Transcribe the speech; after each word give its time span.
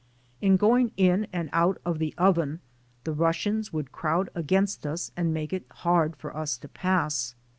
In 0.41 0.57
going 0.57 0.93
in 0.97 1.27
and 1.31 1.47
out 1.53 1.79
of 1.85 1.99
the 1.99 2.15
oven 2.17 2.59
the 3.03 3.13
Russians 3.13 3.71
would 3.71 3.91
crowd 3.91 4.31
against 4.33 4.83
us 4.83 5.11
and 5.15 5.31
make 5.31 5.53
it 5.53 5.67
hard 5.69 6.15
for 6.15 6.35
us 6.35 6.57
to 6.57 6.67
pass. 6.67 7.35